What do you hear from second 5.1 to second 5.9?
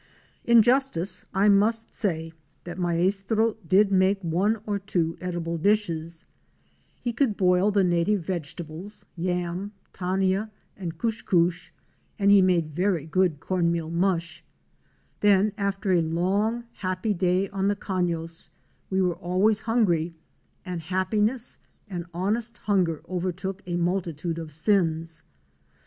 A WOMAN'S EXPERIENCES IN